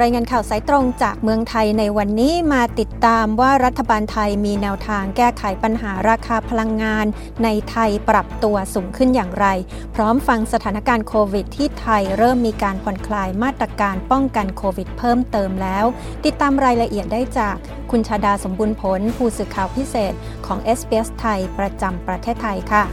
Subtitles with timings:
[0.00, 7.06] รายงานข่าวสายตรงจากเมืองไทยในวันนี้มาติดตามว่ารัฐบาลไทยมีแนวทางแก้ไขปัญหาราคาพลังงาน
[7.44, 9.46] ในไทยปรับตัวสูงขึ้นอย่างไร
[9.94, 15.84] พร้อมฟังสถานการณ์โควิดที่ไทยเริ่มมีการผ่อนคลายมาตรการป้องกันโควิดเพิ่มเติมแล้ว
[16.24, 17.56] ติดตามรายละเอียดได้จาก
[17.90, 20.12] คุณชาดาสมบูรณ์ผล ผู้สื่อข่าวพิเศษ
[20.46, 22.84] ของ s อ s ไทยประจำประเทศไทยค่ะ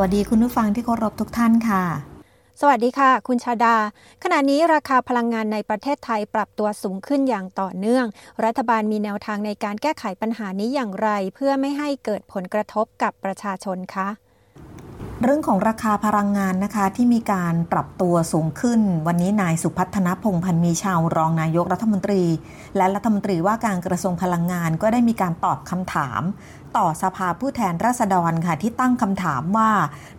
[0.00, 1.84] วัสดีคุณผู้ฟังที่เคารพทุกท่านค่ะ
[2.60, 3.76] สวัสดีค่ะ คุณชาดา
[4.22, 8.06] ขณะนี้ราคาพลังงานในประเทศไทยปรับตัวสูงขึ้นอย่างต่อเนื่อง
[8.44, 14.08] รัฐบาลมีแนวทางในการแก้ไขปัญหานี้อย่างไร เพื่อไม่ให้เกิดผลกระทบกับประชาชนคะ
[15.22, 22.22] เรื่องของราคาพลังงานนะคะที่มีการปรับตัวสูงขึ้น วันนี้นายสุพัฒนพงพันธ์มีชาวรองนายกรัฐมนตรี
[22.76, 26.22] และรัฐมนตรีว่าการกระทรวงพลังงานก็ได้มีการตอบคำถาม
[26.78, 29.70] ต่อสภาผู้แทนราษฎรค่ะที่ตั้งคำถามว่า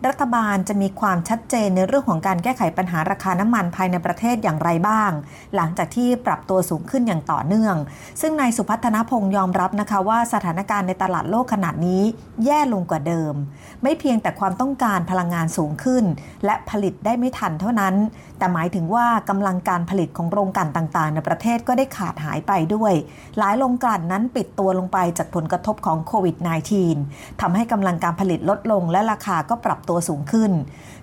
[0.06, 5.10] รัฐบาลจะมีความชัดเจนในเรื่องของการแก้ไขปัญหาราคาน้ำมันภายในประเทศอย่างไรบ้าง
[5.56, 7.76] หลังจากที่ปรับตัวสูงขึ้นอย่างต่อเนื่อง
[8.20, 12.02] ซึ่งนายสุพัฒนพงศ์ยอมรับนะคะว่าสถานการณ์ในตลาดโลกขนาดนี้
[12.44, 13.34] แย่ลงกว่าเดิม
[13.82, 16.04] ไม่เพียงแต่ความต้องการพลังงานสูงขึ้น
[16.44, 17.94] และผลิตได้ไม่ทันเท่านั้น
[18.38, 22.92] แต่หมายถึงว่ากำลังการผลิตของโรงกลั่นต่างๆ ในประเทศก็ได้ขาดหายไปด้วย
[23.38, 30.52] หลายโรงกลั่นนั้นปิดตัวลงไปจากผลกระทบของโควิด -19 ทำให้กำลังการผลิตลดลงและราคาก็ปรับตัวสูงขึ้น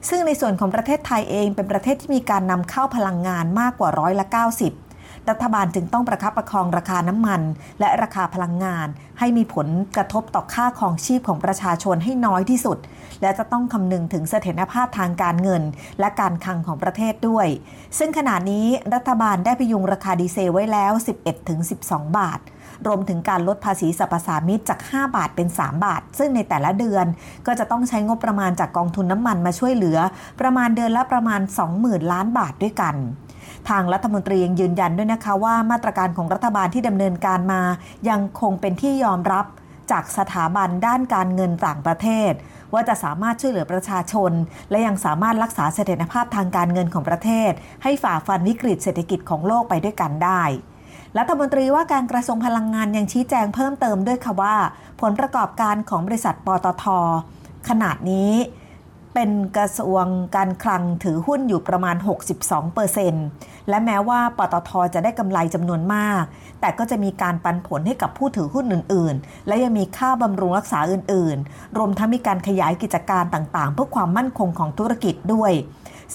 [0.09, 4.35] ซึ่งในส่วนของประเทศไทยเองเป็นประเทศที่มีการนำเข้าพลังงานมากกว่าร้อยละ90
[5.29, 7.41] รัฐบาลจึงต้องประคับประคองราคาน้ำมัน
[7.79, 8.87] และราคาพลังงาน
[9.19, 12.77] ให้มีผลกระทบต่อค่าครองชีพของประชาชนให้น้อยที่สุด
[13.21, 15.63] และจะต้องคำนึงถึงเสถียรภาพทางการเงิน
[15.99, 17.47] และการคลังของประเทศด้วย
[17.97, 20.93] ซึ่งขณะนี้รัฐบาลได้พยุงราคาดีเซลไว้แล้ว
[21.55, 22.39] 11-12 บาท
[22.87, 27.05] รวมถึงการลดภาษีสรรพสามิตจาก 5 บาทเป็น 3 บาท ซึ่งในแต่ละเดือน
[27.47, 29.97] ก็จะต้องใช้งบประมาณจากกองทุนน้ำมันมาช่วยเหลือ
[30.41, 31.41] ประมาณเดือนละประมาณ
[31.75, 32.95] 20,000 ล้านบาทด้วยกัน
[33.69, 37.61] ทางรัฐมนตรียังยืนยันด้วยนะคะว่ามาตรการของรัฐบาลที่ดำเนินการมา
[38.09, 39.45] ยังคงเป็นที่ยอมรับ
[39.91, 42.33] จากสถาบันด้านการเงินต่างประเทศ
[42.73, 44.31] ว่าจะสามารถช่วยเหลือประชาชน
[44.69, 47.51] และยังสามารถรักษาเสถียรภาพทางการเงินของประเทศ
[47.83, 50.43] ให้ฝ่าฟันวิกฤตเศรษฐกิจของโลกไปด้วยกันได้
[51.17, 54.55] รัฐมนตรีว่าการกระทรวงพลังงานยังชี้แจงเพิ่มเติมด้วยค่ะว่า
[55.01, 56.85] ผลประกอบการของบริษัทปตท
[57.69, 58.33] ขนาดนี้
[59.13, 61.95] เป็นกระทรวงการคลังถือหุ้นอยู่ประมาณ
[62.83, 66.23] 62%และแม้ว่าปตทจะได้กำไรจำนวนมาก
[66.61, 75.53] แต่ก็จะมีการปันผลให้กับผู้ถือหุ้นอื่น ๆ และยังมีค่าบำรุงรักษาอื่น ๆ รวมทั้งมีการขยายกิจการต่าง ๆ เพื่อความมั่นคงของธุรกิจด้วย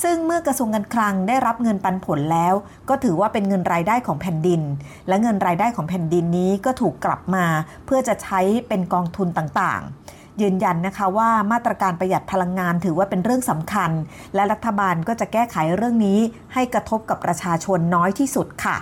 [0.03, 2.54] ซึ่งเมื่อกระทรวงการคลังได้รับเงินปันผลแล้ว
[2.88, 4.62] ก็ถือว่าเป็นเงินรายได้ของแผ่นดิน
[5.08, 7.44] และเงินรายได้ของแผ่นดินนี้ก็ถูกกลับมา
[7.84, 13.91] เพื่อจะใช้เป็นกองทุนต่าง ๆ ยืนยันนะคะว่ามาตรการประหยัดพลังงานถือว่าเป็นเรื่องสำคัญ
[14.34, 16.19] และรัฐบาลก็จะแก้ไขเรื่องนี้
[16.54, 18.76] ให้กระทบกับประชาชนน้อยที่สุดค่ะ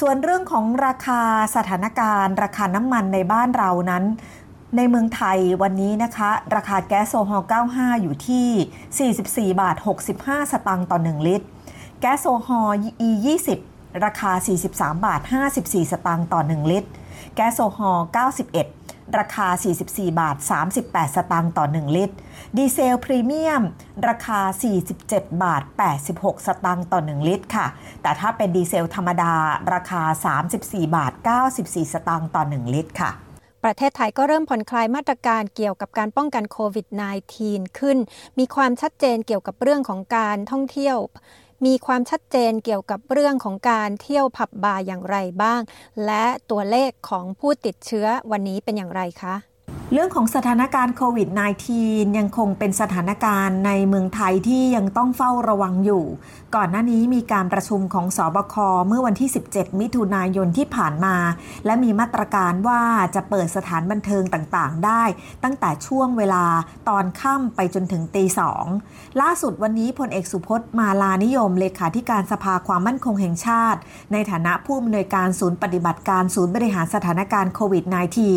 [0.00, 1.20] ส่วนเรื่องของราคา
[1.56, 4.04] สถานการณ์ ราคาน้ำมันในบ้านเรานั้น
[4.76, 9.76] ในเมืองไทยวันนี้นะคะ ราคาแก๊สโซฮอล์95 อยู่ที่ 44 บาท
[10.14, 11.46] 65 สตางค์ต่อ 1 ลิตร
[12.00, 12.76] แก๊สโซฮอล์
[13.08, 13.10] E
[13.56, 14.32] 20ราคา
[14.68, 15.20] 43 บาท
[15.56, 16.90] 54 สตางค์ต่อ 1 ลิตร
[17.34, 18.06] แก๊สโซฮอล์
[18.48, 18.85] 91
[19.18, 19.48] ราคา
[19.84, 20.36] 44 บาท
[20.76, 22.16] 38 สตางค์ต่อ 1 ลิตร
[22.56, 23.62] ดีเซลพรีเมียม
[24.08, 24.40] ราคา
[24.92, 25.62] 47 บาท
[26.04, 27.66] 86 สตางค์ต่อ 1 ลิตรค่ะ
[28.02, 29.32] แต่ถ้าเป็นดีเซลธรรมดา
[29.74, 30.02] ราคา
[30.46, 31.12] 34 บาท
[31.52, 33.12] 94 สตางค์ต่อ 1 ลิตรค่ะ
[33.64, 36.86] ประเทศไทยก็เริ่มผ่อนคลายมาตรการเกี่ยวกับการป้องกันโควิด
[37.32, 37.98] -19 ขึ้น
[38.38, 40.96] มีความชัดเจนเกี่ยวกับเรื่องของการท่องเที่ยว
[41.64, 45.60] มีความชัดเจนเกี่ยวกับเรื่องของการเที่ยวผับบาร์อย่างไรบ้าง
[46.06, 49.34] และตัวเลขของผู้ติดเชื้อวันนี้เป็นอย่างไรคะ
[49.92, 51.28] เรื่องของสถานการณ์โควิด
[51.72, 56.04] -19 ยังคงเป็นสถานการณ์ในเมืองไทยที่ยังต้องเฝ้าระวังอยู่
[56.56, 58.54] ก่อนหน้านี้มีการประชุมของสอบค
[58.88, 61.16] เมื่อวันที่ 17 มิถุนายนที่ผ่านมา
[61.66, 62.80] และมีมาตรการว่า
[63.14, 65.02] จะเปิดสถานบันเทิงต่างๆ ได้
[65.44, 66.44] ตั้งแต่ช่วงเวลา
[66.88, 68.64] ตอนค่ำไปจนถึงตีสอง
[69.20, 73.80] ล่าสุดวันนี้พลเอกสุพจน์มาลานิยมเลขาธิการสภาความมั่นคงแห่งชาติ
[74.12, 77.84] ในฐานะผู้อำนวยการศูนย์ปฏิบัติการศูนย์บริหารสถานการณ์โควิด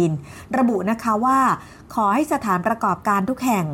[0.02, 1.39] -19 ระบุนะคะว่า
[1.94, 3.66] ขอให้สถานประกอบการทุกแห่ง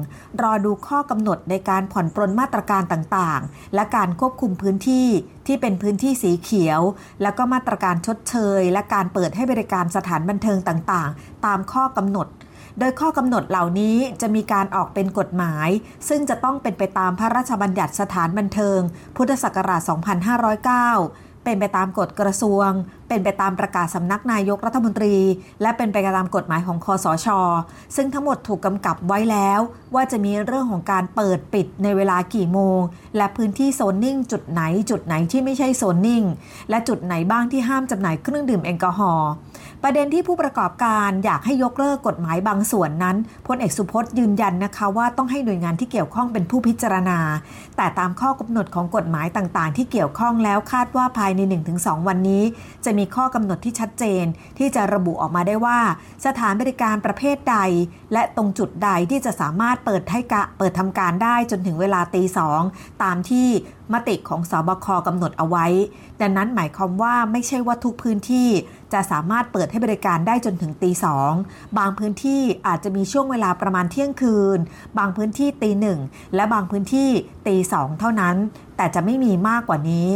[0.42, 5.08] รอดูข้อกำหนดในการผ่อนปรนมาตรการต่างๆ และการควบคุมพื้นที่
[5.48, 6.82] ที่เป็นพื้นที่สีเขียว
[7.22, 12.28] แล้วก็มาตรการชดเชย และการเปิดให้บริการสถานบันเทิงต่างๆ ตามข้อกำหนด
[12.80, 15.70] โดยข้อกำหนดเหล่านี้จะมีการออกเป็นกฎหมาย
[16.10, 18.80] ซึ่งจะต้องเป็นไปตามพระราชบัญญัติสถานบันเทิง
[19.16, 22.70] พุทธศักราช 2509 เป็นไปตามกฎกระทรวง
[23.07, 25.16] เป็นไปตามประกาศสำนักนายกรัฐมนตรี
[25.62, 27.28] และเป็นไปตามกฎหมายของคอสช
[27.96, 29.60] ซึ่งทั้งหมดถูกกำกับไว้แล้ว
[29.96, 32.80] ว่าจะมีเรื่องของการเปิดปิดในเวลากี่โมง
[33.18, 36.24] และพื้นที่โซนนิ่ง จุดไหนจุดไหนที่ไม่ใช่โซนนิ่ง
[36.69, 39.31] และจุดไหนบ้างที่ห้ามจำหน่ายเครื่องดื่มแอลกอฮอล์
[39.84, 43.18] ประเด็นที่ผู้ประกอบการอยากให้ยกเลิกกฎหมายบางส่วนนั้น
[43.48, 47.19] พลเอกสุพจน์ยืนยันนะคะว่าต้องให้หน่วยงานที่เกี่ยวข้องเป็นผู้พิจารณา
[47.78, 51.40] แต่ตามข้อกำหนดของกฎหมายต่างๆ ที่เกี่ยวข้องแล้วคาดว่าภายใน
[51.75, 52.44] 1-2 วันนี้
[52.86, 54.26] จะมีข้อกำหนดที่ชัดเจน
[54.58, 55.80] ที่จะระบุออกมาได้ว่า
[56.26, 57.58] สถานบริการประเภทใด
[58.14, 62.62] และตรงจุดใดที่จะสามารถเปิดให้กะเปิดทำการได้จนถึงเวลาตีสอง
[63.04, 63.48] ตามที่
[63.94, 65.66] มติของสบคกำหนดเอาไว้
[66.22, 68.50] ดังนั้นหมายความว่าไม่ใช่ว่าทุกพื้นที่
[68.94, 71.32] จะสามารถเปิดให้บริการได้จนถึงตีสอง
[71.78, 74.60] บางพื้นที่อาจจะมีช่วงเวลาประมาณเที่ยงคืน
[74.98, 76.00] บางพื้นที่ตีหนึ่ง
[76.36, 77.10] และบางพื้นที่
[77.48, 78.36] ตีสองเท่านั้น
[78.78, 80.10] แต่จะไม่มีมากกว่านี้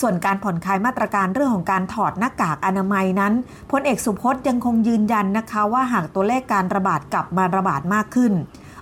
[0.00, 3.32] ส่วนการผ่อนคลายมาตรการเรื่องของการถอดหน้ากากอนามัยนั้น
[3.70, 8.32] พลเอกสุพจน์ยังคงยืนยันนะคะ ว่าหากตัวเลขการระบาดกลับมาระบาดมากขึ้น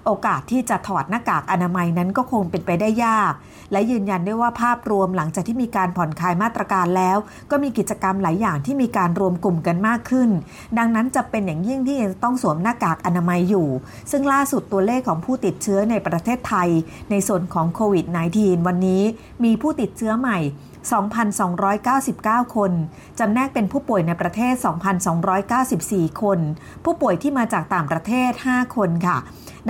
[0.07, 3.33] โอกาสที่จะถอดหน้ากากอนามัยนั้นก็คงเป็นไปได้ยาก
[3.73, 7.19] และยืนยันได้ว่าภาพรวมหลังจากที่มีการผ่อนคลายมาตรการแล้ว
[7.51, 10.31] ก็มีกิจกรรมหลายอย่างที่มีการรวมกลุ่มกันมากขึ้น
[10.79, 13.69] ดังนั้นจะเป็นอย่างยิ่งที่ยังต้องสวมหน้ากากอนามัยอยู่
[14.11, 16.69] ซึ่งล่าสุดตัวเลขของผู้ติดเชื้อในประเทศไทย
[17.11, 18.07] ในส่วนของโควิด
[18.37, 19.03] -19 วันนี้
[19.45, 20.39] มีผู้ติดเชื้อใหม่
[20.89, 22.73] 2,299 คน
[23.19, 24.55] จำแนกเป็นผู้ป่วยในประเทศ
[25.39, 26.39] 2,294 คน
[26.85, 29.19] ผู้ป่วยที่มาจากต่างประเทศ 5 คนค่ะ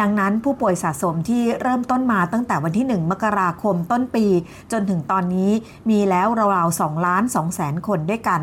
[0.01, 4.27] ดังนั้นผู้ป่วยสะสมที่เริ่มต้นมาตั้งแต่วันที่ 1 มกราคมต้นปี
[4.73, 5.51] จนถึงตอนนี้
[5.91, 8.43] มีแล้วราวๆ2ล้าน2แสนคนด้วยกัน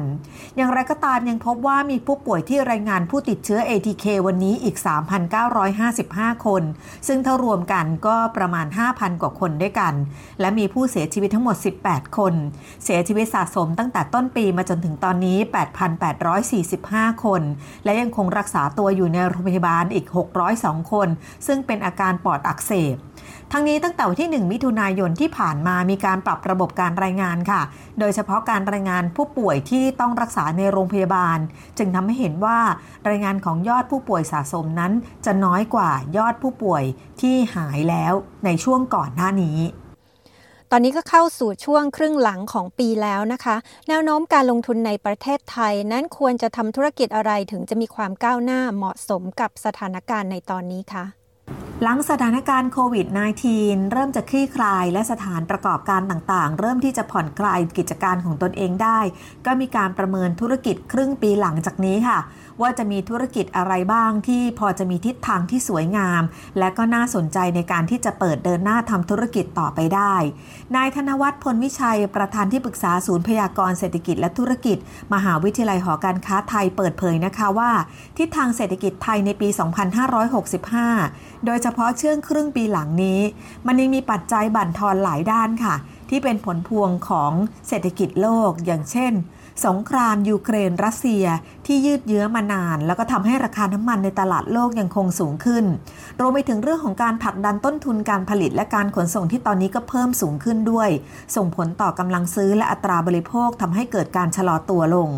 [0.55, 4.77] อย่างไรก็ตามยังพบว่ามีผู้ป่วยที่รายงานผู้ติดเชื้อ ATK วันนี้อีก
[5.61, 6.63] 3,955 คน
[7.07, 9.93] ซึ่งถ้ารวมกันก็ประมาณ 5,000 กว่าคนด้วยกัน
[10.39, 12.33] และมีผู้เสียชีวิตทั้งหมด 18 คน
[12.83, 15.37] เสียชีวิตสะสมตั้งแต่ต้นปีมาจนถึงตอนนี้
[16.31, 17.41] 8,845 คน
[17.83, 20.05] และยังคงรักษาตัวอยู่ในโรงพยาบาลอีก
[20.49, 21.07] 602 คน
[21.47, 22.95] ซึ่งเป็นอาการปอดอักเสบ
[23.51, 27.61] ทั้งนี้ตั้งแต่วันที่ 1 มิถุนายนที่ผ่านมามีการปรับระบบการรายงานค่ะ
[27.99, 31.37] โดยเฉพาะการรายงานผู้ป่วยที่ต้องรักษาในโรงพยาบาล
[31.77, 32.59] จึงทำให้เห็นว่า
[33.09, 34.91] รายงานของยอดผู้ป่วยสะสมนั้น
[35.25, 36.83] จะน้อยกว่ายอดผู้ป่วย
[37.21, 38.13] ที่หายแล้ว
[38.45, 39.59] ในช่วงก่อนหน้านี้
[40.71, 43.55] ตอนนี้ก็เข้าสู่ช่วงครึ่งหลังของปีแล้วนะคะ
[43.87, 51.05] แนวโน้มการลงทุนในประเทศไทย นั้นควรจะทำธุรกิจอะไรถึงจะมีความก้าวหน้าเหมาะสมกับสถานการณ์ในตอนนี้คะ
[51.83, 53.07] หลังสถานการณ์โควิด
[53.49, 58.99] -19 เริ่มจะคลี่คลาย และสถานประกอบการต่างๆ เริ่มที่จะผ่อนคลายกิจการของตนเองได้
[59.45, 62.19] ก็มีการประเมินธุรกิจครึ่งปีหลังจากนี้ค่ะ
[62.61, 66.21] ว่าจะมีธุรกิจอะไรบ้างที่พอจะมีทิศทางที่สวยงาม
[66.59, 70.15] และก็น่าสนใจในการที่จะเปิดเดินหน้าทำธุรกิจต่อไปได้
[70.75, 74.77] นายธนวัฒน์พลวิชัยประธานที่ปรึกษาศูนย์พยากรเศรษฐกิจและธุรกิจ
[75.13, 77.71] มหาวิทยาลัยหอการค้าไทยเปิดเผยนะคะว่า
[78.17, 79.47] ทิศทางเศรษฐกิจไทยในปี
[80.67, 83.19] 2565 โดยเฉพาะเชื่องครึ่งปีหลังนี้
[83.67, 85.75] มันยังมีปัจจัยบั่นทอนหลายด้านค่ะ
[86.09, 87.31] ที่เป็นผลพวงของ
[87.67, 89.13] เศรษฐกิจโลกอย่างเช่น
[89.65, 91.25] สงครามยูเครนรัสเซีย
[91.65, 95.65] ที่ยืดเยื้อมานาน แล้วก็ทำให้ราคาน้ำมันในตลาดโลกยังคงสูงขึ้น
[96.19, 100.89] รวมไปถึงเรื่องของการผลักดันต้นทุนการผลิตและการขนส่งที่ตอนนี้ก็เพิ่มสูงขึ้นด้วย
[101.35, 105.09] ส่งผลต่อกำลังซื้อและอัตราบริโภคทำให้เกิดการชะลอตัวลง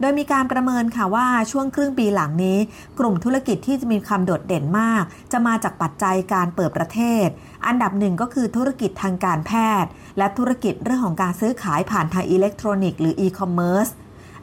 [0.00, 2.58] โดยมีการประเมินค่ะว่าช่วงครึ่งปีหลังนี้
[2.98, 7.26] กลุ่มธุรกิจที่จะมีความโดดเด่นมาก จะมาจากปัจจัยการเปิดประเทศ
[7.66, 9.52] อันดับหนึ่งก็คือธุรกิจทางการแพ
[9.82, 13.88] ทย์ และธุรกิจเรื่องของการซื้อขายผ่านทางอิเล็กทรอนิกส์หรืออีคอมเมิร์ซ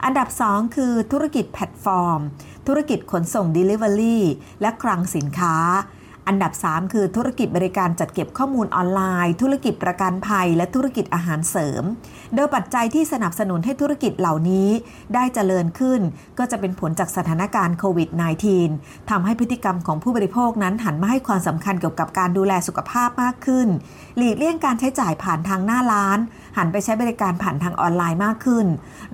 [0.04, 2.20] อันดับ 2 คือธุรกิจแพลตฟอร์ม
[2.66, 4.18] ธุรกิจขนส่ง Delivery
[4.60, 5.56] และคลังสินค้า
[6.28, 11.84] อันดับ 3 คือธุรกิจบริการจัดเก็บข้อมูลออนไลน์ ธุรกิจประกันภัย และธุรกิจอาหารเสริม
[12.34, 14.68] โดยปัจจัยที่สนับสนุนให้ธุรกิจเหล่านี้
[15.14, 16.00] ได้เจริญขึ้น
[16.38, 18.08] ก็จะเป็นผลจากสถานการณ์โควิด
[18.60, 23.68] -19 ทำให้พฤติกรรมของผู้บริโภคนั้นหันมาให้ความสำคัญเกี่ยวกับการดูแลสุขภาพมากขึ้น
[24.16, 26.18] หลีกเลี่ยงการใช้จ่ายผ่านทางหน้าร้าน
[26.56, 28.66] หันไปใช้บริการผ่านทางออนไลน์มากขึ้น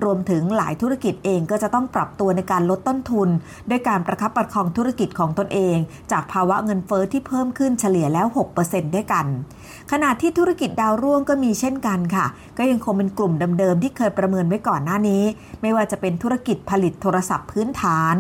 [0.05, 3.29] รวมถึงหลายธุรกิจเองก็จะต้องปรับตัวในการลดต้นทุน
[3.71, 5.77] ด้วยการประคับประคองธุรกิจของตนเอง
[6.13, 8.27] จากภาวะเงินเฟ้ออที่เพิ่มขึ้นเฉลี่ยแล้ว
[8.61, 9.27] 6%ด้วยกัน
[9.93, 12.27] ขณะที่ธุรกิจดาวร่วงก็มีเช่นกันค่ะ
[12.59, 15.23] ก็ยังคงเป็นกลุ่มเดิมๆที่เคยประเมินไว้ก่อนหน้านี้
[15.63, 18.15] ไม่ว่าจะเป็นธุรกิจผลิตโทรศัพท์พื้นฐาน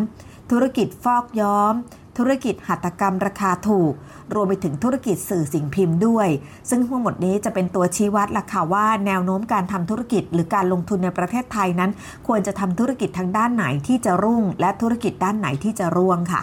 [0.50, 1.74] ธุรกิจฟอกย้อม
[2.18, 3.92] ธุรกิจหัตถกรรมราคาถูก
[4.34, 6.28] รวมไปถึงธุรกิจสื่อสิ่งพิมพ์ด้วย
[6.70, 11.90] ซึ่งทั้งหมดนี้จะเป็นตัวชี้วัดล่ะค่ะว่าแนวโน้มการทำธุรกิจหรือการลงทุนในประเทศไทยนั้น
[12.26, 16.42] ควรจะทำธุรกิจทางด้านไหนที่จะรุ่ง และธุรกิจด้านไหนที่จะร่วงค่ะ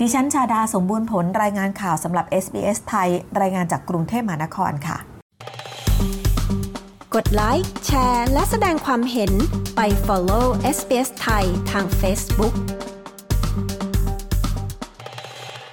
[0.00, 3.08] ดิฉันชาดาสมบูรณ์ผลรายงานข่าวสำหรับ SBS ไทย
[3.40, 4.96] รายงานจากกรุงเทพมหานครค่ะ
[7.14, 9.32] กดไลค์แชร์ และแสดงความเห็น
[9.76, 12.54] ไป follow SBS ไทยทาง Facebook